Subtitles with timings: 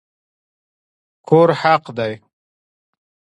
[1.27, 2.13] کور حق دی